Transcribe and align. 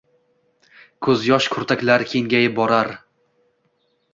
Ko’zyosh 1.07 1.49
kurtaklari 1.55 2.09
kengayib 2.15 2.59
borar 2.61 2.91